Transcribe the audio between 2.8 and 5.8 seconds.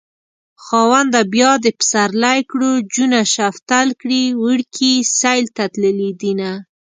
جونه شفتل کړي وړکي سيل ته